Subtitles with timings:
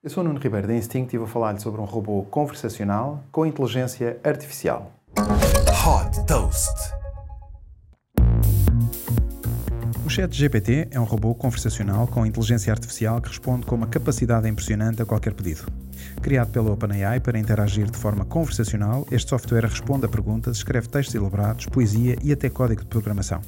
[0.00, 3.44] Eu sou o Nuno Ribeiro da Instinct e vou falar-lhe sobre um robô conversacional com
[3.44, 4.92] inteligência artificial.
[5.18, 6.94] Hot Toast.
[10.06, 15.02] O ChatGPT é um robô conversacional com inteligência artificial que responde com uma capacidade impressionante
[15.02, 15.66] a qualquer pedido.
[16.22, 21.16] Criado pela OpenAI para interagir de forma conversacional, este software responde a perguntas, escreve textos
[21.16, 23.40] elaborados, poesia e até código de programação.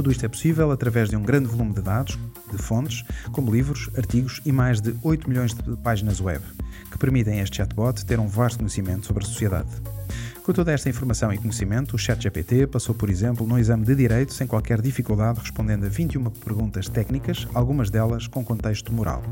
[0.00, 2.18] Tudo isto é possível através de um grande volume de dados,
[2.50, 6.42] de fontes, como livros, artigos e mais de 8 milhões de páginas web,
[6.90, 9.68] que permitem a este chatbot ter um vasto conhecimento sobre a sociedade.
[10.42, 14.32] Com toda esta informação e conhecimento, o ChatGPT passou, por exemplo, no exame de Direito
[14.32, 19.22] sem qualquer dificuldade, respondendo a 21 perguntas técnicas, algumas delas com contexto moral.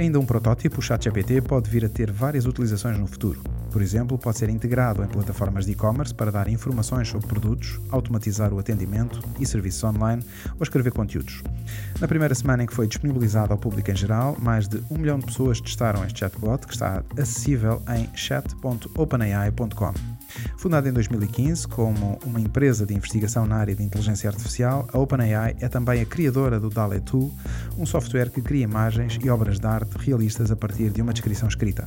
[0.00, 3.40] Ainda um protótipo, o ChatGPT pode vir a ter várias utilizações no futuro.
[3.76, 8.50] Por exemplo, pode ser integrado em plataformas de e-commerce para dar informações sobre produtos, automatizar
[8.50, 11.42] o atendimento e serviços online ou escrever conteúdos.
[12.00, 15.18] Na primeira semana em que foi disponibilizado ao público em geral, mais de um milhão
[15.18, 19.92] de pessoas testaram este chatbot, que está acessível em chat.openai.com.
[20.56, 25.54] Fundada em 2015 como uma empresa de investigação na área de inteligência artificial, a OpenAI
[25.60, 27.30] é também a criadora do DALL-E 2,
[27.76, 31.46] um software que cria imagens e obras de arte realistas a partir de uma descrição
[31.46, 31.86] escrita.